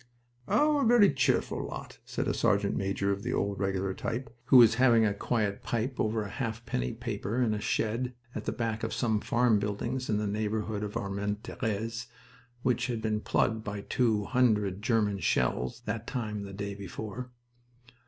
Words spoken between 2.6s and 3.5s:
major of the